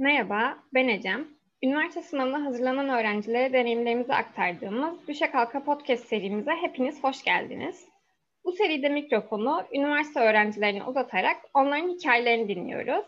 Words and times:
Merhaba, 0.00 0.58
ben 0.74 0.88
Ecem. 0.88 1.28
Üniversite 1.62 2.02
sınavına 2.02 2.44
hazırlanan 2.44 2.88
öğrencilere 2.88 3.52
deneyimlerimizi 3.52 4.14
aktardığımız 4.14 5.08
Düşe 5.08 5.30
Kalka 5.30 5.64
Podcast 5.64 6.04
serimize 6.04 6.50
hepiniz 6.50 7.04
hoş 7.04 7.24
geldiniz. 7.24 7.88
Bu 8.44 8.52
seride 8.52 8.88
mikrofonu 8.88 9.64
üniversite 9.74 10.20
öğrencilerine 10.20 10.84
uzatarak 10.84 11.36
onların 11.54 11.88
hikayelerini 11.88 12.48
dinliyoruz. 12.48 13.04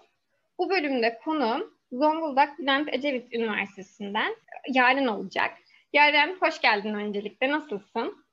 Bu 0.59 0.71
bölümde 0.71 1.19
konuğum 1.25 1.75
Zonguldak 1.93 2.59
Bülent 2.59 2.89
Ecevit 2.95 3.35
Üniversitesi'nden 3.35 4.37
Yaren 4.69 5.07
olacak. 5.07 5.51
Yaren 5.93 6.37
hoş 6.41 6.61
geldin 6.61 6.95
öncelikle. 6.95 7.51
Nasılsın? 7.51 8.25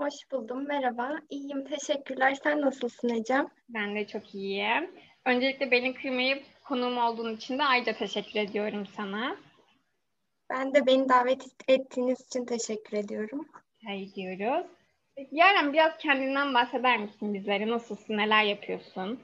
Hoş 0.00 0.14
buldum. 0.32 0.66
Merhaba. 0.68 1.18
İyiyim. 1.30 1.64
Teşekkürler. 1.64 2.34
Sen 2.42 2.60
nasılsın 2.60 3.08
Ecem? 3.08 3.46
Ben 3.68 3.94
de 3.94 4.06
çok 4.06 4.34
iyiyim. 4.34 4.90
Öncelikle 5.24 5.70
beni 5.70 5.94
kırmayıp 5.94 6.42
konuğum 6.72 6.98
olduğun 6.98 7.36
için 7.36 7.58
de 7.58 7.64
ayrıca 7.64 7.92
teşekkür 7.92 8.40
ediyorum 8.40 8.86
sana. 8.96 9.36
Ben 10.50 10.74
de 10.74 10.86
beni 10.86 11.08
davet 11.08 11.46
ettiğiniz 11.68 12.20
için 12.20 12.44
teşekkür 12.44 12.96
ediyorum. 12.96 13.48
Hayır 13.86 14.14
diyoruz. 14.14 14.66
Yaren 15.30 15.72
biraz 15.72 15.98
kendinden 15.98 16.54
bahseder 16.54 16.98
misin 16.98 17.34
bizlere? 17.34 17.68
Nasılsın? 17.68 18.16
Neler 18.16 18.44
yapıyorsun? 18.44 19.20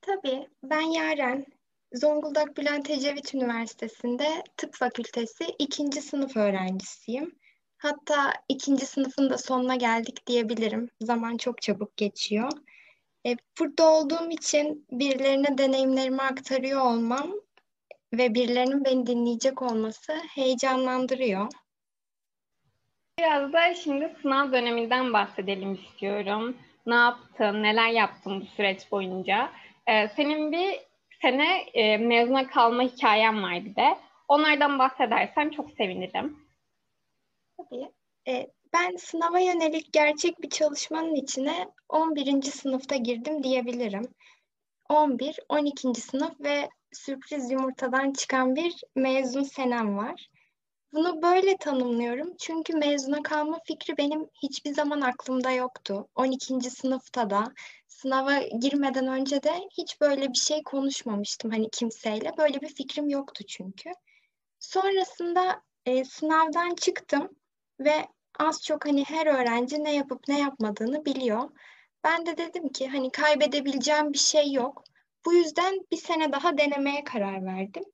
Tabii. 0.00 0.48
Ben 0.62 0.80
Yaren. 0.80 1.46
Zonguldak 1.92 2.56
Bülent 2.56 2.90
Ecevit 2.90 3.34
Üniversitesi'nde 3.34 4.42
Tıp 4.56 4.74
Fakültesi 4.74 5.44
ikinci 5.58 6.02
sınıf 6.02 6.36
öğrencisiyim. 6.36 7.38
Hatta 7.78 8.32
ikinci 8.48 8.86
sınıfın 8.86 9.30
da 9.30 9.38
sonuna 9.38 9.76
geldik 9.76 10.26
diyebilirim. 10.26 10.90
Zaman 11.00 11.36
çok 11.36 11.62
çabuk 11.62 11.96
geçiyor. 11.96 12.50
E, 13.26 13.36
burada 13.60 13.84
olduğum 13.84 14.30
için 14.30 14.86
birilerine 14.90 15.58
deneyimlerimi 15.58 16.22
aktarıyor 16.22 16.80
olmam 16.80 17.32
ve 18.12 18.34
birilerinin 18.34 18.84
beni 18.84 19.06
dinleyecek 19.06 19.62
olması 19.62 20.12
heyecanlandırıyor. 20.34 21.46
Biraz 23.18 23.52
da 23.52 23.74
şimdi 23.74 24.16
sınav 24.22 24.52
döneminden 24.52 25.12
bahsedelim 25.12 25.74
istiyorum. 25.74 26.56
Ne 26.86 26.94
yaptın, 26.94 27.62
neler 27.62 27.88
yaptın 27.88 28.40
bu 28.40 28.46
süreç 28.46 28.92
boyunca? 28.92 29.50
Ee, 29.86 30.08
senin 30.08 30.52
bir 30.52 30.80
sene 31.22 31.60
e, 31.60 31.96
mezuna 31.96 32.46
kalma 32.46 32.82
hikayen 32.82 33.42
var 33.42 33.64
bir 33.64 33.76
de. 33.76 33.98
Onlardan 34.28 34.78
bahsedersen 34.78 35.50
çok 35.50 35.70
sevinirim. 35.70 36.38
Tabii. 37.56 37.90
E, 38.28 38.50
ben 38.72 38.96
sınava 38.96 39.38
yönelik 39.38 39.92
gerçek 39.92 40.42
bir 40.42 40.50
çalışmanın 40.50 41.14
içine 41.14 41.68
11. 41.88 42.42
sınıfta 42.42 42.96
girdim 42.96 43.42
diyebilirim. 43.42 44.14
11, 44.88 45.38
12. 45.48 46.00
sınıf 46.00 46.40
ve 46.40 46.68
sürpriz 46.92 47.50
yumurtadan 47.50 48.12
çıkan 48.12 48.56
bir 48.56 48.74
mezun 48.94 49.42
senem 49.42 49.96
var. 49.96 50.28
Bunu 50.92 51.22
böyle 51.22 51.56
tanımlıyorum 51.56 52.36
çünkü 52.40 52.76
mezuna 52.76 53.22
kalma 53.22 53.58
fikri 53.66 53.96
benim 53.98 54.28
hiçbir 54.42 54.74
zaman 54.74 55.00
aklımda 55.00 55.50
yoktu. 55.50 56.08
12. 56.14 56.70
sınıfta 56.70 57.30
da 57.30 57.44
sınava 57.88 58.38
girmeden 58.60 59.06
önce 59.06 59.42
de 59.42 59.60
hiç 59.78 60.00
böyle 60.00 60.28
bir 60.28 60.38
şey 60.38 60.62
konuşmamıştım 60.62 61.50
hani 61.50 61.70
kimseyle. 61.70 62.32
Böyle 62.38 62.60
bir 62.60 62.74
fikrim 62.74 63.08
yoktu 63.08 63.44
çünkü. 63.48 63.90
Sonrasında 64.58 65.62
e, 65.86 66.04
sınavdan 66.04 66.74
çıktım 66.74 67.28
ve 67.80 68.06
az 68.38 68.62
çok 68.62 68.86
hani 68.86 69.04
her 69.04 69.26
öğrenci 69.26 69.84
ne 69.84 69.94
yapıp 69.94 70.28
ne 70.28 70.40
yapmadığını 70.40 71.04
biliyor. 71.04 71.50
Ben 72.04 72.26
de 72.26 72.36
dedim 72.36 72.68
ki 72.68 72.88
hani 72.88 73.10
kaybedebileceğim 73.10 74.12
bir 74.12 74.18
şey 74.18 74.52
yok. 74.52 74.84
Bu 75.24 75.34
yüzden 75.34 75.86
bir 75.92 75.96
sene 75.96 76.32
daha 76.32 76.58
denemeye 76.58 77.04
karar 77.04 77.44
verdim. 77.44 77.84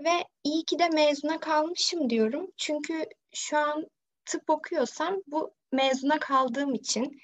Ve 0.00 0.24
iyi 0.44 0.64
ki 0.64 0.78
de 0.78 0.88
mezuna 0.88 1.40
kalmışım 1.40 2.10
diyorum. 2.10 2.50
Çünkü 2.56 3.06
şu 3.34 3.58
an 3.58 3.86
tıp 4.24 4.50
okuyorsam 4.50 5.16
bu 5.26 5.54
mezuna 5.72 6.18
kaldığım 6.18 6.74
için 6.74 7.20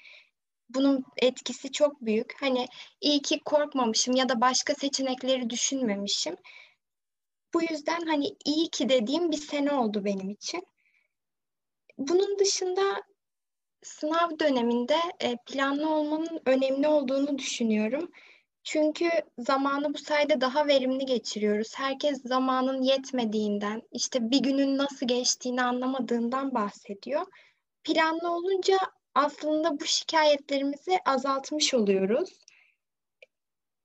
bunun 0.69 1.03
etkisi 1.17 1.71
çok 1.71 2.01
büyük. 2.01 2.41
Hani 2.41 2.67
iyi 3.01 3.21
ki 3.21 3.39
korkmamışım 3.45 4.15
ya 4.15 4.29
da 4.29 4.41
başka 4.41 4.75
seçenekleri 4.75 5.49
düşünmemişim. 5.49 6.35
Bu 7.53 7.61
yüzden 7.61 8.01
hani 8.05 8.35
iyi 8.45 8.69
ki 8.69 8.89
dediğim 8.89 9.31
bir 9.31 9.37
sene 9.37 9.71
oldu 9.71 10.05
benim 10.05 10.29
için. 10.29 10.63
Bunun 11.97 12.39
dışında 12.39 13.03
sınav 13.83 14.39
döneminde 14.39 14.97
e, 15.19 15.35
planlı 15.45 15.89
olmanın 15.89 16.41
önemli 16.45 16.87
olduğunu 16.87 17.37
düşünüyorum. 17.37 18.11
Çünkü 18.63 19.09
zamanı 19.37 19.93
bu 19.93 19.97
sayede 19.97 20.41
daha 20.41 20.67
verimli 20.67 21.05
geçiriyoruz. 21.05 21.73
Herkes 21.75 22.23
zamanın 22.23 22.81
yetmediğinden, 22.81 23.81
işte 23.91 24.31
bir 24.31 24.39
günün 24.39 24.77
nasıl 24.77 25.07
geçtiğini 25.07 25.63
anlamadığından 25.63 26.53
bahsediyor. 26.53 27.25
Planlı 27.83 28.31
olunca 28.31 28.77
aslında 29.15 29.79
bu 29.79 29.85
şikayetlerimizi 29.85 30.99
azaltmış 31.05 31.73
oluyoruz. 31.73 32.39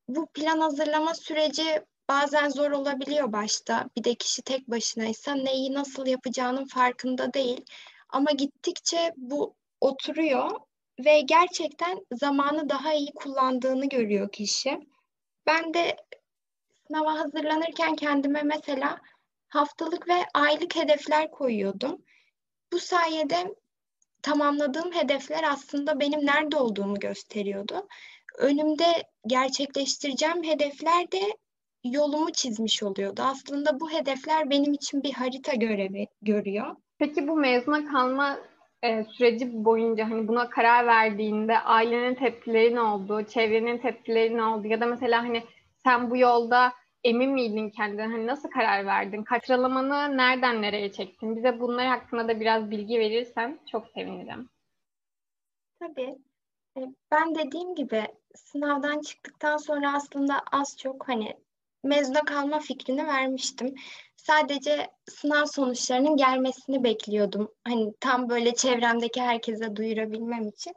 Bu 0.08 0.26
plan 0.26 0.60
hazırlama 0.60 1.14
süreci 1.14 1.82
bazen 2.08 2.48
zor 2.48 2.70
olabiliyor 2.70 3.32
başta. 3.32 3.90
Bir 3.96 4.04
de 4.04 4.14
kişi 4.14 4.42
tek 4.42 4.70
başınaysa 4.70 5.34
neyi 5.34 5.74
nasıl 5.74 6.06
yapacağının 6.06 6.66
farkında 6.66 7.34
değil. 7.34 7.64
Ama 8.08 8.30
gittikçe 8.30 9.12
bu 9.16 9.54
oturuyor 9.80 10.50
ve 11.04 11.20
gerçekten 11.20 12.06
zamanı 12.12 12.68
daha 12.68 12.94
iyi 12.94 13.12
kullandığını 13.14 13.88
görüyor 13.88 14.32
kişi. 14.32 14.80
Ben 15.46 15.74
de 15.74 15.96
sınava 16.86 17.18
hazırlanırken 17.18 17.96
kendime 17.96 18.42
mesela 18.42 18.98
haftalık 19.48 20.08
ve 20.08 20.24
aylık 20.34 20.76
hedefler 20.76 21.30
koyuyordum. 21.30 22.04
Bu 22.72 22.78
sayede 22.78 23.54
tamamladığım 24.22 24.92
hedefler 24.92 25.44
aslında 25.50 26.00
benim 26.00 26.26
nerede 26.26 26.56
olduğumu 26.56 27.00
gösteriyordu. 27.00 27.88
Önümde 28.38 29.04
gerçekleştireceğim 29.26 30.44
hedefler 30.44 31.12
de 31.12 31.20
yolumu 31.84 32.32
çizmiş 32.32 32.82
oluyordu. 32.82 33.22
Aslında 33.24 33.80
bu 33.80 33.90
hedefler 33.90 34.50
benim 34.50 34.72
için 34.72 35.02
bir 35.02 35.12
harita 35.12 35.54
görevi 35.54 36.06
görüyor. 36.22 36.76
Peki 36.98 37.28
bu 37.28 37.36
mezuna 37.36 37.84
kalma 37.92 38.38
e, 38.82 39.04
süreci 39.04 39.64
boyunca 39.64 40.10
hani 40.10 40.28
buna 40.28 40.50
karar 40.50 40.86
verdiğinde 40.86 41.58
ailenin 41.58 42.14
tepkileri 42.14 42.74
ne 42.74 42.80
oldu, 42.80 43.24
çevrenin 43.24 43.78
tepkileri 43.78 44.36
ne 44.36 44.44
oldu 44.44 44.66
ya 44.68 44.80
da 44.80 44.86
mesela 44.86 45.22
hani 45.22 45.42
sen 45.84 46.10
bu 46.10 46.16
yolda 46.16 46.72
emin 47.04 47.30
miydin 47.30 47.70
kendinden? 47.70 48.10
Hani 48.10 48.26
nasıl 48.26 48.50
karar 48.50 48.86
verdin? 48.86 49.24
Sıralamanı 49.44 50.16
nereden 50.16 50.62
nereye 50.62 50.92
çektin? 50.92 51.36
Bize 51.36 51.60
bunlar 51.60 51.86
hakkında 51.86 52.28
da 52.28 52.40
biraz 52.40 52.70
bilgi 52.70 52.98
verirsen 52.98 53.58
çok 53.70 53.88
sevinirim. 53.88 54.48
Tabii. 55.80 56.18
E, 56.76 56.80
ben 57.10 57.34
dediğim 57.34 57.74
gibi 57.74 58.04
sınavdan 58.34 59.00
çıktıktan 59.00 59.56
sonra 59.56 59.94
aslında 59.94 60.42
az 60.52 60.76
çok 60.78 61.08
hani 61.08 61.36
mezuna 61.84 62.20
kalma 62.20 62.58
fikrini 62.58 63.06
vermiştim. 63.06 63.74
Sadece 64.18 64.90
sınav 65.10 65.46
sonuçlarının 65.46 66.16
gelmesini 66.16 66.84
bekliyordum. 66.84 67.54
Hani 67.64 67.94
tam 68.00 68.28
böyle 68.28 68.54
çevremdeki 68.54 69.20
herkese 69.22 69.76
duyurabilmem 69.76 70.48
için. 70.48 70.74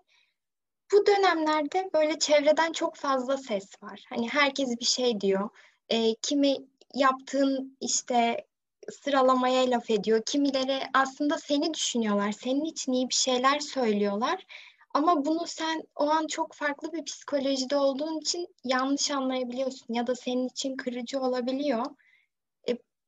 Bu 0.93 1.05
dönemlerde 1.05 1.89
böyle 1.93 2.19
çevreden 2.19 2.71
çok 2.71 2.95
fazla 2.95 3.37
ses 3.37 3.83
var. 3.83 4.03
Hani 4.09 4.29
herkes 4.29 4.79
bir 4.79 4.85
şey 4.85 5.21
diyor. 5.21 5.49
E, 5.89 6.15
kimi 6.15 6.57
yaptığın 6.93 7.77
işte 7.81 8.45
sıralamaya 8.91 9.71
laf 9.71 9.89
ediyor. 9.89 10.21
Kimileri 10.25 10.79
aslında 10.93 11.37
seni 11.37 11.73
düşünüyorlar. 11.73 12.31
Senin 12.31 12.65
için 12.65 12.93
iyi 12.93 13.09
bir 13.09 13.13
şeyler 13.13 13.59
söylüyorlar. 13.59 14.45
Ama 14.93 15.25
bunu 15.25 15.47
sen 15.47 15.83
o 15.95 16.09
an 16.09 16.27
çok 16.27 16.53
farklı 16.53 16.93
bir 16.93 17.05
psikolojide 17.05 17.77
olduğun 17.77 18.19
için 18.19 18.47
yanlış 18.63 19.11
anlayabiliyorsun 19.11 19.93
ya 19.93 20.07
da 20.07 20.15
senin 20.15 20.47
için 20.47 20.77
kırıcı 20.77 21.19
olabiliyor. 21.19 21.85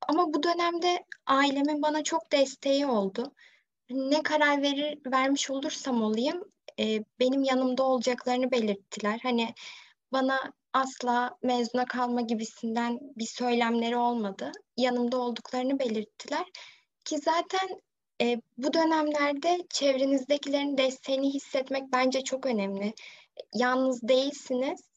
Ama 0.08 0.33
bu 0.33 0.44
dönemde 0.44 1.06
ailemin 1.25 1.81
bana 1.81 2.04
çok 2.04 2.31
desteği 2.31 2.86
oldu. 2.86 3.33
Ne 3.89 4.24
karar 4.24 4.62
verir 4.62 5.00
vermiş 5.06 5.50
olursam 5.50 6.04
olayım 6.04 6.44
e, 6.80 7.04
benim 7.19 7.44
yanımda 7.44 7.83
olacaklarını 7.83 8.51
belirttiler. 8.51 9.19
Hani 9.24 9.54
bana 10.12 10.39
asla 10.74 11.38
mezuna 11.44 11.86
kalma 11.86 12.22
gibisinden 12.22 13.00
bir 13.18 13.25
söylemleri 13.25 13.98
olmadı. 13.98 14.51
Yanımda 14.77 15.18
olduklarını 15.18 15.80
belirttiler. 15.80 16.45
Ki 17.06 17.18
zaten 17.18 17.81
e, 18.22 18.42
bu 18.57 18.74
dönemlerde 18.74 19.57
çevrenizdekilerin 19.69 20.77
desteğini 20.77 21.33
hissetmek 21.33 21.83
bence 21.94 22.22
çok 22.22 22.45
önemli. 22.45 22.94
Yalnız 23.54 24.01
değilsiniz 24.01 24.93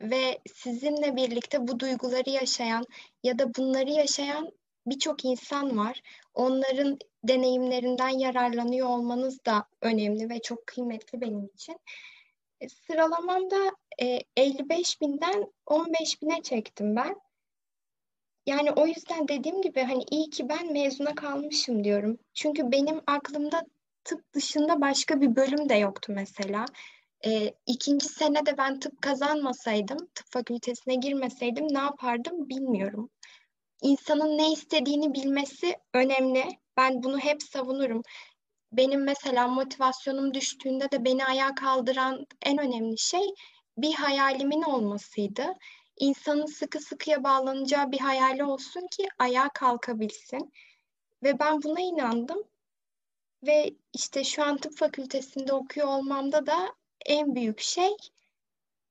ve 0.00 0.38
sizinle 0.54 1.16
birlikte 1.16 1.68
bu 1.68 1.80
duyguları 1.80 2.30
yaşayan 2.30 2.84
ya 3.22 3.38
da 3.38 3.54
bunları 3.54 3.90
yaşayan 3.90 4.52
birçok 4.86 5.24
insan 5.24 5.78
var. 5.78 6.02
Onların 6.34 6.98
deneyimlerinden 7.24 8.08
yararlanıyor 8.08 8.88
olmanız 8.88 9.44
da 9.44 9.68
önemli 9.82 10.30
ve 10.30 10.40
çok 10.42 10.66
kıymetli 10.66 11.20
benim 11.20 11.46
için. 11.54 11.76
E, 12.60 12.68
sıralamamda 12.68 13.56
e, 14.02 14.20
55 14.36 15.00
binden 15.00 15.52
15 15.66 16.22
bine 16.22 16.42
çektim 16.42 16.96
ben. 16.96 17.16
yani 18.46 18.72
o 18.72 18.86
yüzden 18.86 19.28
dediğim 19.28 19.62
gibi 19.62 19.82
hani 19.82 20.04
iyi 20.10 20.30
ki 20.30 20.48
ben 20.48 20.72
mezuna 20.72 21.14
kalmışım 21.14 21.84
diyorum. 21.84 22.18
Çünkü 22.34 22.72
benim 22.72 23.00
aklımda 23.06 23.62
tıp 24.04 24.32
dışında 24.32 24.80
başka 24.80 25.20
bir 25.20 25.36
bölüm 25.36 25.68
de 25.68 25.74
yoktu 25.74 26.12
mesela. 26.16 26.64
E, 27.24 27.54
ikinci 27.66 28.08
sene 28.08 28.46
de 28.46 28.58
ben 28.58 28.80
tıp 28.80 29.02
kazanmasaydım, 29.02 29.98
tıp 30.14 30.32
fakültesine 30.32 30.94
girmeseydim 30.94 31.74
ne 31.74 31.78
yapardım 31.78 32.48
bilmiyorum. 32.48 33.10
İnsanın 33.82 34.38
ne 34.38 34.52
istediğini 34.52 35.14
bilmesi 35.14 35.76
önemli. 35.94 36.44
Ben 36.76 37.02
bunu 37.02 37.18
hep 37.18 37.42
savunurum. 37.42 38.02
Benim 38.72 39.04
mesela 39.04 39.48
motivasyonum 39.48 40.34
düştüğünde 40.34 40.90
de 40.90 41.04
beni 41.04 41.24
ayağa 41.24 41.54
kaldıran 41.54 42.26
en 42.42 42.58
önemli 42.58 42.98
şey 42.98 43.34
bir 43.78 43.94
hayalimin 43.94 44.62
olmasıydı. 44.62 45.46
İnsanın 45.98 46.46
sıkı 46.46 46.80
sıkıya 46.80 47.24
bağlanacağı 47.24 47.92
bir 47.92 48.00
hayali 48.00 48.44
olsun 48.44 48.86
ki 48.90 49.08
ayağa 49.18 49.48
kalkabilsin. 49.48 50.52
Ve 51.22 51.38
ben 51.38 51.62
buna 51.62 51.80
inandım. 51.80 52.42
Ve 53.46 53.74
işte 53.92 54.24
şu 54.24 54.42
an 54.44 54.56
tıp 54.56 54.76
fakültesinde 54.76 55.52
okuyor 55.52 55.88
olmamda 55.88 56.46
da 56.46 56.74
en 57.08 57.34
büyük 57.34 57.60
şey 57.60 57.90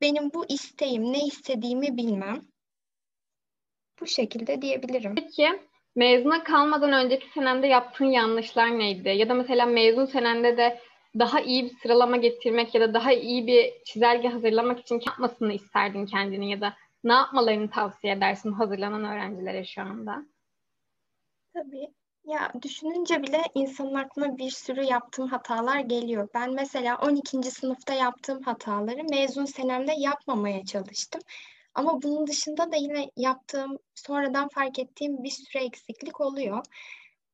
benim 0.01 0.33
bu 0.33 0.45
isteğim, 0.49 1.13
ne 1.13 1.25
istediğimi 1.25 1.97
bilmem. 1.97 2.41
Bu 4.01 4.07
şekilde 4.07 4.61
diyebilirim. 4.61 5.15
Peki 5.15 5.59
mezuna 5.95 6.43
kalmadan 6.43 6.93
önceki 6.93 7.27
senemde 7.33 7.67
yaptığın 7.67 8.05
yanlışlar 8.05 8.79
neydi? 8.79 9.09
Ya 9.09 9.29
da 9.29 9.33
mesela 9.33 9.65
mezun 9.65 10.05
senende 10.05 10.57
de 10.57 10.79
daha 11.19 11.39
iyi 11.39 11.63
bir 11.65 11.77
sıralama 11.77 12.17
getirmek 12.17 12.75
ya 12.75 12.81
da 12.81 12.93
daha 12.93 13.13
iyi 13.13 13.47
bir 13.47 13.83
çizelge 13.85 14.27
hazırlamak 14.27 14.79
için 14.79 15.01
yapmasını 15.07 15.53
isterdin 15.53 16.05
kendini 16.05 16.51
ya 16.51 16.61
da 16.61 16.73
ne 17.03 17.13
yapmalarını 17.13 17.69
tavsiye 17.69 18.13
edersin 18.13 18.51
hazırlanan 18.51 19.03
öğrencilere 19.03 19.65
şu 19.65 19.81
anda? 19.81 20.25
Tabii. 21.53 21.93
Ya 22.25 22.51
düşününce 22.61 23.23
bile 23.23 23.43
insanın 23.55 23.93
aklına 23.93 24.37
bir 24.37 24.49
sürü 24.49 24.83
yaptığım 24.83 25.27
hatalar 25.27 25.79
geliyor. 25.79 26.29
Ben 26.33 26.53
mesela 26.53 26.97
12. 26.97 27.51
sınıfta 27.51 27.93
yaptığım 27.93 28.41
hataları 28.41 29.03
mezun 29.09 29.45
senemde 29.45 29.93
yapmamaya 29.97 30.65
çalıştım. 30.65 31.21
Ama 31.75 32.01
bunun 32.01 32.27
dışında 32.27 32.71
da 32.71 32.75
yine 32.75 33.11
yaptığım, 33.17 33.77
sonradan 33.95 34.47
fark 34.47 34.79
ettiğim 34.79 35.23
bir 35.23 35.29
sürü 35.29 35.63
eksiklik 35.63 36.21
oluyor. 36.21 36.65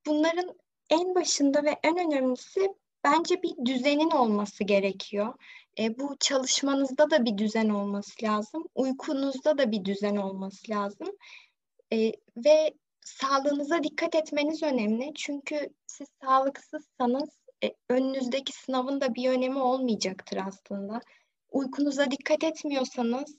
Bunların 0.06 0.56
en 0.90 1.16
başında 1.16 1.64
ve 1.64 1.80
en 1.84 1.98
önemlisi 1.98 2.76
bence 3.04 3.44
bir 3.44 3.66
düzenin 3.66 4.12
olması 4.12 4.64
gerekiyor. 4.64 5.34
E, 5.80 6.00
bu 6.00 6.16
çalışmanızda 6.20 7.12
da 7.12 7.26
bir 7.26 7.38
düzen 7.38 7.70
olması 7.70 8.24
lazım. 8.24 8.64
Uykunuzda 8.76 9.58
da 9.58 9.72
bir 9.72 9.86
düzen 9.86 10.16
olması 10.16 10.72
lazım. 10.72 11.08
E, 11.94 12.12
ve 12.38 12.74
sağlığınıza 13.12 13.84
dikkat 13.84 14.16
etmeniz 14.16 14.64
önemli. 14.64 15.14
Çünkü 15.16 15.70
siz 15.88 16.08
sağlıksızsanız 16.24 17.30
e, 17.64 17.72
önünüzdeki 17.90 18.54
sınavın 18.54 19.02
da 19.02 19.16
bir 19.16 19.30
önemi 19.30 19.60
olmayacaktır 19.60 20.40
aslında. 20.48 21.02
Uykunuza 21.52 22.12
dikkat 22.12 22.44
etmiyorsanız 22.44 23.38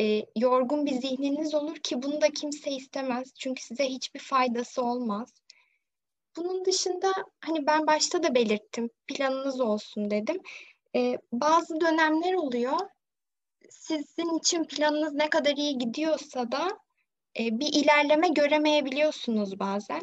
e, 0.00 0.22
yorgun 0.36 0.86
bir 0.86 0.92
zihniniz 0.92 1.54
olur 1.54 1.76
ki 1.76 2.02
bunu 2.02 2.20
da 2.20 2.30
kimse 2.30 2.70
istemez. 2.70 3.34
Çünkü 3.38 3.62
size 3.62 3.84
hiçbir 3.84 4.20
faydası 4.20 4.82
olmaz. 4.82 5.34
Bunun 6.36 6.64
dışında 6.64 7.12
hani 7.40 7.66
ben 7.66 7.86
başta 7.86 8.22
da 8.22 8.34
belirttim 8.34 8.90
planınız 9.06 9.60
olsun 9.60 10.10
dedim. 10.10 10.40
E, 10.96 11.18
bazı 11.32 11.80
dönemler 11.80 12.34
oluyor. 12.34 12.78
Sizin 13.70 14.38
için 14.38 14.64
planınız 14.64 15.12
ne 15.12 15.30
kadar 15.30 15.56
iyi 15.56 15.78
gidiyorsa 15.78 16.52
da 16.52 16.68
e, 17.38 17.60
bir 17.60 17.72
ilerleme 17.72 18.28
göremeyebiliyorsunuz 18.28 19.58
bazen. 19.58 20.02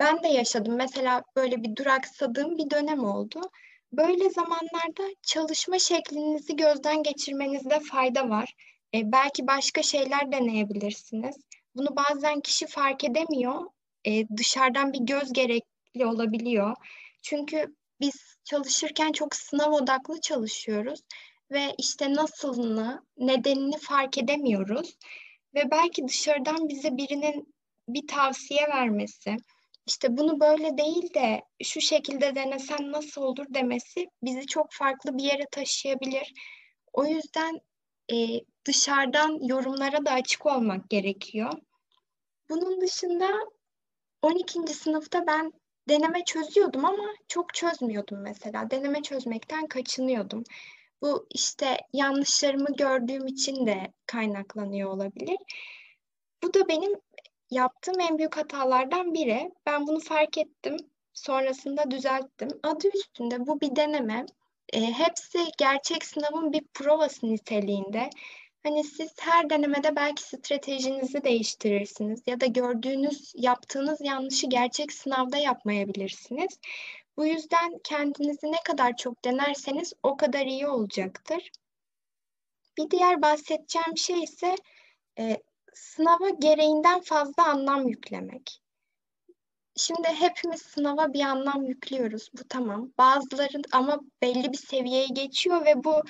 Ben 0.00 0.22
de 0.22 0.28
yaşadım. 0.28 0.76
Mesela 0.76 1.22
böyle 1.36 1.62
bir 1.62 1.76
duraksadığım 1.76 2.58
bir 2.58 2.70
dönem 2.70 3.04
oldu. 3.04 3.40
Böyle 3.92 4.30
zamanlarda 4.30 5.14
çalışma 5.22 5.78
şeklinizi 5.78 6.56
gözden 6.56 7.02
geçirmenizde 7.02 7.80
fayda 7.80 8.28
var. 8.28 8.54
E, 8.94 9.12
belki 9.12 9.46
başka 9.46 9.82
şeyler 9.82 10.32
deneyebilirsiniz. 10.32 11.36
Bunu 11.74 11.88
bazen 11.96 12.40
kişi 12.40 12.66
fark 12.66 13.04
edemiyor. 13.04 13.64
E, 14.04 14.28
dışarıdan 14.36 14.92
bir 14.92 15.00
göz 15.00 15.32
gerekli 15.32 16.06
olabiliyor. 16.06 16.76
Çünkü 17.22 17.76
biz 18.00 18.36
çalışırken 18.44 19.12
çok 19.12 19.34
sınav 19.34 19.72
odaklı 19.72 20.20
çalışıyoruz 20.20 21.00
ve 21.50 21.74
işte 21.78 22.12
nasılını, 22.12 23.02
nedenini 23.16 23.78
fark 23.78 24.18
edemiyoruz. 24.18 24.96
Ve 25.54 25.70
belki 25.70 26.08
dışarıdan 26.08 26.68
bize 26.68 26.96
birinin 26.96 27.54
bir 27.88 28.06
tavsiye 28.06 28.68
vermesi, 28.68 29.36
işte 29.86 30.16
bunu 30.16 30.40
böyle 30.40 30.78
değil 30.78 31.14
de 31.14 31.42
şu 31.64 31.80
şekilde 31.80 32.34
denesen 32.34 32.92
nasıl 32.92 33.22
olur 33.22 33.46
demesi 33.48 34.06
bizi 34.22 34.46
çok 34.46 34.66
farklı 34.72 35.18
bir 35.18 35.24
yere 35.24 35.46
taşıyabilir. 35.52 36.32
O 36.92 37.06
yüzden 37.06 37.60
e, 38.12 38.16
dışarıdan 38.64 39.38
yorumlara 39.42 40.06
da 40.06 40.10
açık 40.10 40.46
olmak 40.46 40.90
gerekiyor. 40.90 41.52
Bunun 42.50 42.80
dışında 42.80 43.28
12. 44.22 44.74
sınıfta 44.74 45.26
ben 45.26 45.52
deneme 45.88 46.24
çözüyordum 46.24 46.84
ama 46.84 47.14
çok 47.28 47.54
çözmüyordum 47.54 48.22
mesela. 48.22 48.70
Deneme 48.70 49.02
çözmekten 49.02 49.66
kaçınıyordum. 49.66 50.44
Bu 51.02 51.26
işte 51.30 51.76
yanlışlarımı 51.92 52.76
gördüğüm 52.76 53.26
için 53.26 53.66
de 53.66 53.92
kaynaklanıyor 54.06 54.90
olabilir. 54.90 55.36
Bu 56.42 56.54
da 56.54 56.68
benim 56.68 56.92
yaptığım 57.50 58.00
en 58.00 58.18
büyük 58.18 58.36
hatalardan 58.36 59.14
biri. 59.14 59.50
Ben 59.66 59.86
bunu 59.86 60.00
fark 60.00 60.38
ettim. 60.38 60.76
Sonrasında 61.14 61.90
düzelttim. 61.90 62.48
Adı 62.62 62.88
üstünde 62.94 63.46
bu 63.46 63.60
bir 63.60 63.76
deneme. 63.76 64.26
E, 64.72 64.80
hepsi 64.80 65.38
gerçek 65.58 66.04
sınavın 66.04 66.52
bir 66.52 66.64
provası 66.74 67.26
niteliğinde. 67.26 68.10
Hani 68.62 68.84
siz 68.84 69.14
her 69.20 69.50
denemede 69.50 69.96
belki 69.96 70.22
stratejinizi 70.22 71.24
değiştirirsiniz 71.24 72.22
ya 72.26 72.40
da 72.40 72.46
gördüğünüz, 72.46 73.32
yaptığınız 73.36 74.00
yanlışı 74.00 74.46
gerçek 74.46 74.92
sınavda 74.92 75.36
yapmayabilirsiniz. 75.36 76.58
Bu 77.16 77.26
yüzden 77.26 77.78
kendinizi 77.84 78.52
ne 78.52 78.62
kadar 78.64 78.96
çok 78.96 79.24
denerseniz 79.24 79.92
o 80.02 80.16
kadar 80.16 80.46
iyi 80.46 80.68
olacaktır. 80.68 81.50
Bir 82.78 82.90
diğer 82.90 83.22
bahsedeceğim 83.22 83.96
şey 83.96 84.22
ise 84.22 84.54
e, 85.18 85.36
sınava 85.74 86.28
gereğinden 86.28 87.00
fazla 87.00 87.46
anlam 87.46 87.88
yüklemek. 87.88 88.62
Şimdi 89.76 90.08
hepimiz 90.08 90.62
sınava 90.62 91.12
bir 91.12 91.20
anlam 91.20 91.64
yüklüyoruz. 91.64 92.30
Bu 92.38 92.48
tamam. 92.48 92.92
Bazıları 92.98 93.62
ama 93.72 94.00
belli 94.22 94.52
bir 94.52 94.58
seviyeye 94.58 95.06
geçiyor 95.06 95.66
ve 95.66 95.84
bu 95.84 96.02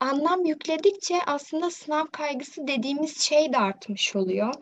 anlam 0.00 0.44
yükledikçe 0.44 1.18
aslında 1.26 1.70
sınav 1.70 2.06
kaygısı 2.12 2.66
dediğimiz 2.68 3.20
şey 3.20 3.52
de 3.52 3.58
artmış 3.58 4.16
oluyor. 4.16 4.54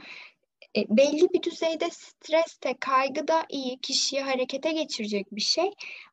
E, 0.77 0.97
belli 0.97 1.29
bir 1.33 1.43
düzeyde 1.43 1.91
stres 1.91 2.63
de 2.63 2.75
kaygı 2.81 3.29
da 3.29 3.47
iyi, 3.49 3.79
kişiyi 3.79 4.21
harekete 4.21 4.73
geçirecek 4.73 5.27
bir 5.33 5.41
şey. 5.41 5.71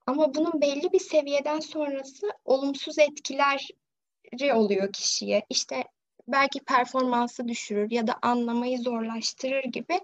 Ama 0.08 0.36
bunun 0.36 0.62
belli 0.62 0.94
bir 0.94 1.00
seviyeden 1.00 1.60
sonrası 1.60 2.30
olumsuz 2.46 3.00
etkileri 3.00 4.53
oluyor 4.53 4.94
kişiye. 4.94 5.46
İşte 5.50 5.84
belki 6.27 6.60
performansı 6.60 7.48
düşürür 7.48 7.92
ya 7.92 8.08
da 8.08 8.15
anlamayı 8.22 8.77
zorlaştırır 8.77 9.63
gibi. 9.63 10.00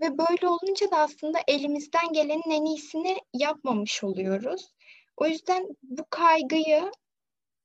Ve 0.00 0.18
böyle 0.18 0.48
olunca 0.48 0.90
da 0.90 0.98
aslında 0.98 1.38
elimizden 1.48 2.12
gelenin 2.12 2.50
en 2.50 2.64
iyisini 2.64 3.16
yapmamış 3.34 4.04
oluyoruz. 4.04 4.72
O 5.16 5.26
yüzden 5.26 5.66
bu 5.82 6.04
kaygıyı 6.10 6.90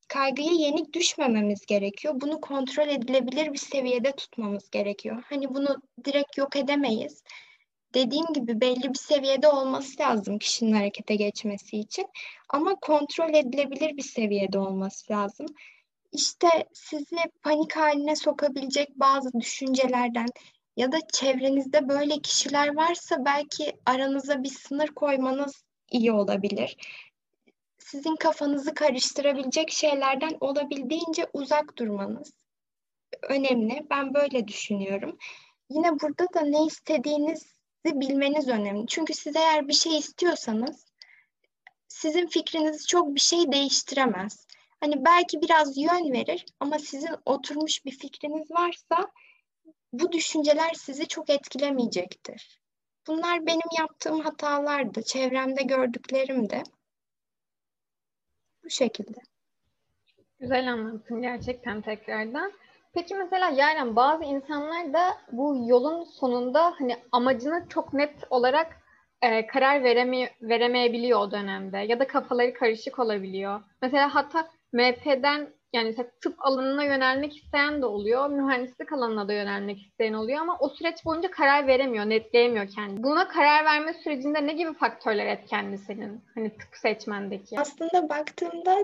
kaygıya 0.07 0.51
yenik 0.51 0.93
düşmememiz 0.93 1.65
gerekiyor. 1.65 2.13
Bunu 2.21 2.41
kontrol 2.41 2.87
edilebilir 2.87 3.53
bir 3.53 3.57
seviyede 3.57 4.11
tutmamız 4.11 4.69
gerekiyor. 4.69 5.23
Hani 5.29 5.55
bunu 5.55 5.77
direkt 6.05 6.37
yok 6.37 6.55
edemeyiz. 6.55 7.23
Dediğim 7.93 8.25
gibi 8.33 8.61
belli 8.61 8.89
bir 8.89 8.99
seviyede 8.99 9.47
olması 9.47 9.99
lazım 9.99 10.39
kişinin 10.39 10.73
harekete 10.73 11.15
geçmesi 11.15 11.77
için. 11.77 12.05
Ama 12.49 12.75
kontrol 12.75 13.33
edilebilir 13.33 13.97
bir 13.97 14.03
seviyede 14.03 14.59
olması 14.59 15.13
lazım. 15.13 15.47
İşte 16.11 16.47
sizi 16.73 17.17
panik 17.43 17.75
haline 17.75 18.15
sokabilecek 18.15 18.99
bazı 18.99 19.39
düşüncelerden 19.39 20.27
ya 20.77 20.91
da 20.91 20.97
çevrenizde 21.13 21.89
böyle 21.89 22.19
kişiler 22.19 22.75
varsa 22.75 23.25
belki 23.25 23.73
aranıza 23.85 24.43
bir 24.43 24.49
sınır 24.49 24.87
koymanız 24.87 25.63
iyi 25.91 26.11
olabilir 26.11 26.77
sizin 27.85 28.15
kafanızı 28.15 28.73
karıştırabilecek 28.73 29.71
şeylerden 29.71 30.37
olabildiğince 30.39 31.27
uzak 31.33 31.77
durmanız 31.77 32.33
önemli. 33.21 33.85
Ben 33.89 34.13
böyle 34.13 34.47
düşünüyorum. 34.47 35.17
Yine 35.69 35.99
burada 35.99 36.27
da 36.33 36.41
ne 36.41 36.65
istediğinizi 36.65 37.45
bilmeniz 37.85 38.47
önemli. 38.47 38.87
Çünkü 38.87 39.13
siz 39.13 39.35
eğer 39.35 39.67
bir 39.67 39.73
şey 39.73 39.97
istiyorsanız 39.97 40.85
sizin 41.87 42.27
fikrinizi 42.27 42.87
çok 42.87 43.15
bir 43.15 43.19
şey 43.19 43.51
değiştiremez. 43.51 44.47
Hani 44.79 45.05
belki 45.05 45.41
biraz 45.41 45.77
yön 45.77 46.13
verir 46.13 46.45
ama 46.59 46.79
sizin 46.79 47.15
oturmuş 47.25 47.85
bir 47.85 47.97
fikriniz 47.97 48.51
varsa 48.51 49.11
bu 49.93 50.11
düşünceler 50.11 50.73
sizi 50.73 51.07
çok 51.07 51.29
etkilemeyecektir. 51.29 52.59
Bunlar 53.07 53.45
benim 53.45 53.69
yaptığım 53.79 54.19
hatalardı, 54.19 55.03
çevremde 55.03 55.63
gördüklerim 55.63 56.49
de. 56.49 56.63
Bu 58.65 58.69
şekilde. 58.69 59.19
Güzel 60.39 60.73
anlattın 60.73 61.21
gerçekten 61.21 61.81
tekrardan. 61.81 62.51
Peki 62.93 63.15
mesela 63.15 63.49
Yaren 63.49 63.95
bazı 63.95 64.23
insanlar 64.23 64.93
da 64.93 65.17
bu 65.31 65.65
yolun 65.67 66.03
sonunda 66.03 66.73
hani 66.79 66.97
amacını 67.11 67.65
çok 67.69 67.93
net 67.93 68.23
olarak 68.29 68.81
e, 69.21 69.47
karar 69.47 69.83
vereme 69.83 70.29
veremeyebiliyor 70.41 71.19
o 71.19 71.31
dönemde 71.31 71.77
ya 71.77 71.99
da 71.99 72.07
kafaları 72.07 72.53
karışık 72.53 72.99
olabiliyor. 72.99 73.61
Mesela 73.81 74.15
hatta 74.15 74.47
MP'den 74.73 75.47
yani 75.75 75.95
tıp 76.21 76.35
alanına 76.37 76.83
yönelmek 76.83 77.37
isteyen 77.37 77.81
de 77.81 77.85
oluyor, 77.85 78.29
mühendislik 78.29 78.93
alanına 78.93 79.27
da 79.27 79.33
yönelmek 79.33 79.81
isteyen 79.81 80.13
oluyor 80.13 80.41
ama 80.41 80.57
o 80.59 80.69
süreç 80.69 81.05
boyunca 81.05 81.31
karar 81.31 81.67
veremiyor, 81.67 82.05
netleyemiyor 82.05 82.67
kendini. 82.67 83.03
Buna 83.03 83.27
karar 83.27 83.65
verme 83.65 83.93
sürecinde 83.93 84.47
ne 84.47 84.53
gibi 84.53 84.73
faktörler 84.73 85.25
etkenli 85.25 85.77
senin 85.77 86.23
hani 86.35 86.57
tıp 86.57 86.69
seçmendeki? 86.75 87.59
Aslında 87.59 88.09
baktığımda 88.09 88.77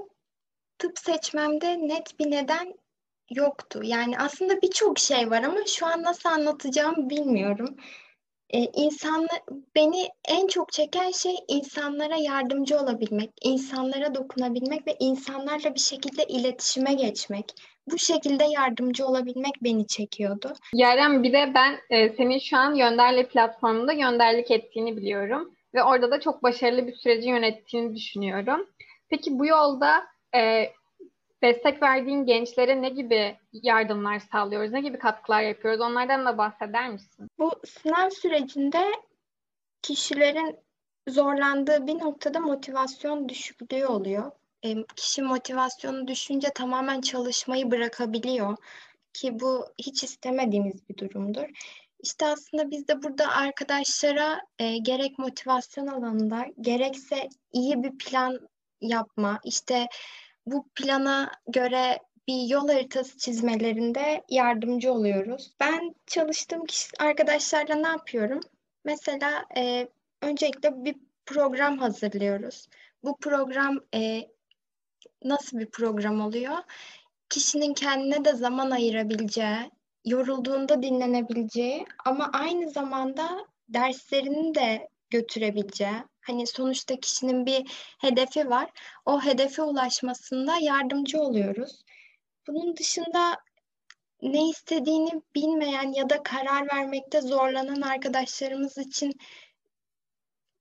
tıp 0.77 0.99
seçmemde 0.99 1.87
net 1.87 2.19
bir 2.19 2.31
neden 2.31 2.73
yoktu. 3.29 3.79
Yani 3.83 4.17
aslında 4.17 4.61
birçok 4.61 4.99
şey 4.99 5.31
var 5.31 5.43
ama 5.43 5.59
şu 5.67 5.85
an 5.85 6.03
nasıl 6.03 6.29
anlatacağımı 6.29 7.09
bilmiyorum. 7.09 7.77
Ee, 8.53 8.59
insanla, 8.75 9.27
beni 9.75 10.07
en 10.29 10.47
çok 10.47 10.71
çeken 10.71 11.11
şey 11.11 11.35
insanlara 11.47 12.15
yardımcı 12.15 12.79
olabilmek, 12.79 13.29
insanlara 13.43 14.15
dokunabilmek 14.15 14.87
ve 14.87 14.95
insanlarla 14.99 15.75
bir 15.75 15.79
şekilde 15.79 16.23
iletişime 16.23 16.93
geçmek. 16.93 17.45
Bu 17.91 17.97
şekilde 17.97 18.43
yardımcı 18.43 19.05
olabilmek 19.05 19.53
beni 19.63 19.87
çekiyordu. 19.87 20.53
Yaren 20.73 21.23
bir 21.23 21.33
de 21.33 21.51
ben 21.55 21.79
e, 21.89 22.09
senin 22.09 22.39
şu 22.39 22.57
an 22.57 22.75
Yönderli 22.75 23.27
platformunda 23.27 23.93
yönderlik 23.93 24.51
ettiğini 24.51 24.97
biliyorum. 24.97 25.55
Ve 25.73 25.83
orada 25.83 26.11
da 26.11 26.19
çok 26.19 26.43
başarılı 26.43 26.87
bir 26.87 26.95
süreci 26.95 27.29
yönettiğini 27.29 27.95
düşünüyorum. 27.95 28.67
Peki 29.09 29.39
bu 29.39 29.45
yolda 29.45 30.03
e, 30.35 30.71
destek 31.43 31.83
verdiğin 31.83 32.25
gençlere 32.25 32.81
ne 32.81 32.89
gibi 32.89 33.37
yardımlar 33.53 34.19
sağlıyoruz? 34.19 34.71
Ne 34.71 34.81
gibi 34.81 34.99
katkılar 34.99 35.41
yapıyoruz? 35.41 35.81
Onlardan 35.81 36.25
da 36.25 36.37
bahseder 36.37 36.89
misin? 36.89 37.27
Bu 37.39 37.51
sınav 37.65 38.09
sürecinde 38.09 38.91
kişilerin 39.81 40.59
zorlandığı 41.09 41.87
bir 41.87 41.99
noktada 41.99 42.39
motivasyon 42.39 43.29
düşüklüğü 43.29 43.85
oluyor. 43.85 44.31
E, 44.65 44.85
kişi 44.95 45.21
motivasyonu 45.21 46.07
düşünce 46.07 46.49
tamamen 46.55 47.01
çalışmayı 47.01 47.71
bırakabiliyor 47.71 48.57
ki 49.13 49.39
bu 49.39 49.65
hiç 49.77 50.03
istemediğimiz 50.03 50.89
bir 50.89 50.97
durumdur. 50.97 51.45
İşte 51.99 52.25
aslında 52.25 52.71
biz 52.71 52.87
de 52.87 53.03
burada 53.03 53.31
arkadaşlara 53.31 54.41
e, 54.59 54.77
gerek 54.77 55.19
motivasyon 55.19 55.87
alanında 55.87 56.45
gerekse 56.61 57.29
iyi 57.53 57.83
bir 57.83 57.97
plan 57.97 58.39
yapma, 58.81 59.39
işte 59.43 59.87
bu 60.51 60.69
plana 60.75 61.31
göre 61.47 61.99
bir 62.27 62.49
yol 62.49 62.67
haritası 62.67 63.17
çizmelerinde 63.17 64.23
yardımcı 64.29 64.93
oluyoruz. 64.93 65.53
Ben 65.59 65.95
çalıştığım 66.07 66.65
kişi, 66.65 66.87
arkadaşlarla 66.99 67.75
ne 67.75 67.87
yapıyorum? 67.87 68.39
Mesela 68.85 69.45
e, 69.57 69.87
öncelikle 70.21 70.85
bir 70.85 70.95
program 71.25 71.77
hazırlıyoruz. 71.77 72.67
Bu 73.03 73.17
program 73.17 73.79
e, 73.95 74.21
nasıl 75.23 75.59
bir 75.59 75.69
program 75.69 76.21
oluyor? 76.21 76.57
Kişinin 77.29 77.73
kendine 77.73 78.25
de 78.25 78.33
zaman 78.33 78.71
ayırabileceği, 78.71 79.71
yorulduğunda 80.05 80.83
dinlenebileceği 80.83 81.85
ama 82.05 82.29
aynı 82.33 82.69
zamanda 82.69 83.47
derslerini 83.69 84.55
de 84.55 84.89
götürebileceği, 85.09 86.03
hani 86.21 86.47
sonuçta 86.47 86.95
kişinin 86.99 87.45
bir 87.45 87.71
hedefi 87.99 88.49
var. 88.49 88.69
O 89.05 89.21
hedefe 89.21 89.61
ulaşmasında 89.61 90.57
yardımcı 90.61 91.19
oluyoruz. 91.19 91.81
Bunun 92.47 92.77
dışında 92.77 93.37
ne 94.21 94.49
istediğini 94.49 95.21
bilmeyen 95.35 95.93
ya 95.93 96.09
da 96.09 96.23
karar 96.23 96.67
vermekte 96.73 97.21
zorlanan 97.21 97.81
arkadaşlarımız 97.81 98.77
için 98.77 99.11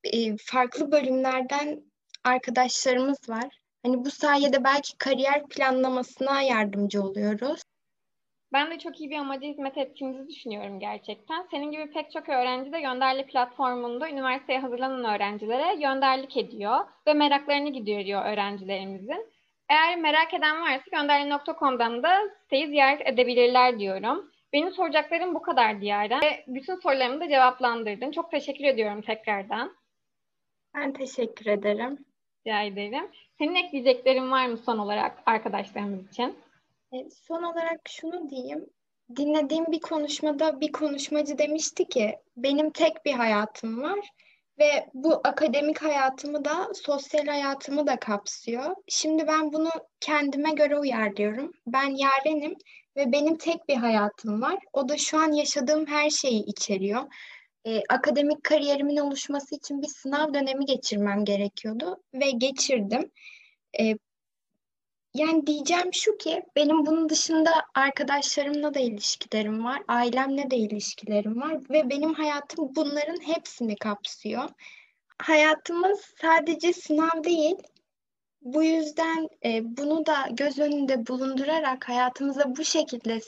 e, 0.05 0.37
farklı 0.37 0.93
bölümlerden 0.93 1.83
arkadaşlarımız 2.25 3.29
var. 3.29 3.61
Hani 3.83 4.05
bu 4.05 4.11
sayede 4.11 4.65
belki 4.65 4.99
kariyer 4.99 5.47
planlamasına 5.47 6.43
yardımcı 6.43 7.03
oluyoruz. 7.03 7.63
Ben 8.53 8.71
de 8.71 8.79
çok 8.79 9.01
iyi 9.01 9.11
bir 9.11 9.17
amaca 9.17 9.49
hizmet 9.49 9.79
ettiğimizi 9.79 10.29
düşünüyorum 10.29 10.81
gerçekten. 10.81 11.47
Senin 11.51 11.71
gibi 11.71 11.91
pek 11.91 12.13
çok 12.13 12.29
öğrenci 12.29 12.73
de 12.73 12.81
Gönderli 12.81 13.27
platformunda 13.27 14.11
üniversiteye 14.11 14.59
hazırlanan 14.59 15.15
öğrencilere 15.15 15.75
gönderlik 15.75 16.37
ediyor 16.37 16.79
ve 17.07 17.15
meraklarını 17.15 17.69
gideriyor 17.69 18.25
öğrencilerimizin. 18.25 19.27
Eğer 19.69 19.99
merak 19.99 20.35
eden 20.35 20.61
varsa 20.61 20.85
gönderli.com'dan 20.93 22.03
da 22.03 22.31
siteyi 22.43 22.67
ziyaret 22.67 23.09
edebilirler 23.09 23.79
diyorum. 23.79 24.31
Benim 24.53 24.71
soracaklarım 24.73 25.35
bu 25.35 25.43
kadar 25.43 25.81
Diyara. 25.81 26.21
Ve 26.23 26.45
bütün 26.47 26.75
sorularımı 26.75 27.21
da 27.21 27.29
cevaplandırdın. 27.29 28.11
Çok 28.11 28.31
teşekkür 28.31 28.65
ediyorum 28.65 29.03
tekrardan. 29.03 29.77
Ben 30.75 30.93
teşekkür 30.93 31.47
ederim. 31.47 31.99
Rica 32.47 32.63
ederim. 32.63 33.09
Senin 33.39 33.55
ekleyeceklerin 33.55 34.31
var 34.31 34.47
mı 34.47 34.57
son 34.57 34.79
olarak 34.79 35.23
arkadaşlarımız 35.27 36.09
için? 36.11 36.37
E, 36.93 37.11
son 37.11 37.43
olarak 37.43 37.81
şunu 37.89 38.31
diyeyim. 38.31 38.67
Dinlediğim 39.17 39.67
bir 39.67 39.81
konuşmada 39.81 40.61
bir 40.61 40.73
konuşmacı 40.73 41.39
demişti 41.39 41.89
ki 41.89 42.19
benim 42.37 42.71
tek 42.71 43.05
bir 43.05 43.13
hayatım 43.13 43.83
var 43.83 44.09
ve 44.59 44.89
bu 44.95 45.21
akademik 45.25 45.83
hayatımı 45.83 46.45
da 46.45 46.69
sosyal 46.75 47.27
hayatımı 47.27 47.87
da 47.87 47.99
kapsıyor. 47.99 48.77
Şimdi 48.89 49.27
ben 49.27 49.53
bunu 49.53 49.71
kendime 50.01 50.51
göre 50.51 50.79
uyarlıyorum. 50.79 51.53
Ben 51.67 51.97
yarenim 51.97 52.55
ve 52.97 53.13
benim 53.13 53.37
tek 53.37 53.69
bir 53.69 53.77
hayatım 53.77 54.43
var. 54.43 54.59
O 54.73 54.89
da 54.89 54.97
şu 54.97 55.19
an 55.19 55.33
yaşadığım 55.33 55.87
her 55.87 56.11
şeyi 56.11 56.45
içeriyor. 56.45 57.03
Ee, 57.67 57.81
akademik 57.89 58.45
kariyerimin 58.45 58.97
oluşması 58.97 59.55
için 59.55 59.83
bir 59.83 59.89
sınav 59.89 60.35
dönemi 60.35 60.65
geçirmem 60.65 61.25
gerekiyordu 61.25 62.03
ve 62.15 62.31
geçirdim. 62.31 63.11
Ee, 63.81 63.95
yani 65.15 65.47
diyeceğim 65.47 65.95
şu 65.95 66.17
ki 66.17 66.43
benim 66.57 66.87
bunun 66.87 67.09
dışında 67.09 67.51
arkadaşlarımla 67.75 68.75
da 68.75 68.81
ilişkilerim 68.81 69.65
var, 69.65 69.83
ailemle 69.89 70.51
de 70.51 70.57
ilişkilerim 70.57 71.41
var 71.41 71.59
ve 71.71 71.91
benim 71.91 72.15
hayatım 72.15 72.75
bunların 72.77 73.21
hepsini 73.21 73.77
kapsıyor. 73.77 74.51
Hayatımız 75.19 76.01
sadece 76.21 76.73
sınav 76.73 77.25
değil. 77.25 77.57
Bu 78.43 78.63
yüzden 78.63 79.29
e, 79.45 79.77
bunu 79.77 80.07
da 80.07 80.29
göz 80.31 80.59
önünde 80.59 81.07
bulundurarak 81.07 81.89
hayatımıza 81.89 82.57
bu 82.57 82.65
şekilde 82.65 83.21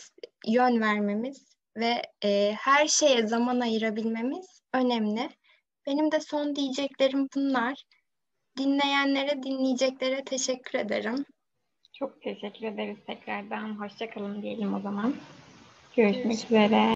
yön 0.47 0.81
vermemiz 0.81 1.57
ve 1.77 2.03
e, 2.25 2.53
her 2.59 2.87
şeye 2.87 3.27
zaman 3.27 3.61
ayırabilmemiz 3.61 4.62
önemli. 4.75 5.29
Benim 5.87 6.12
de 6.12 6.21
son 6.21 6.57
diyeceklerim 6.57 7.29
bunlar. 7.37 7.85
Dinleyenlere, 8.59 9.43
dinleyeceklere 9.43 10.25
teşekkür 10.25 10.79
ederim. 10.79 11.25
Çok 11.92 12.22
teşekkür 12.22 12.66
ederiz 12.66 12.96
tekrardan. 13.06 13.80
Hoşçakalın 13.80 14.42
diyelim 14.42 14.75
o 14.75 14.80
zaman. 14.80 15.14
Görüşmek 15.96 16.25
Görüşmek 16.25 16.44
üzere. 16.44 16.90